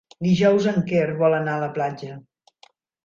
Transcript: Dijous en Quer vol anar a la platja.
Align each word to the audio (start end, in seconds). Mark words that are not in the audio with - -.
Dijous 0.27 0.69
en 0.71 0.79
Quer 0.87 1.03
vol 1.19 1.37
anar 1.41 1.53
a 1.59 1.63
la 1.65 1.71
platja. 1.77 2.17